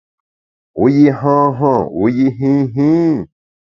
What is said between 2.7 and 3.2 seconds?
hin?